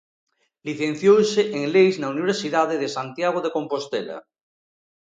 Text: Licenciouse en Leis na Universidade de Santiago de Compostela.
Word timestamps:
Licenciouse 0.67 1.41
en 1.57 1.63
Leis 1.73 1.95
na 2.01 2.11
Universidade 2.15 2.75
de 2.81 2.89
Santiago 2.97 3.39
de 3.41 3.53
Compostela. 3.57 4.17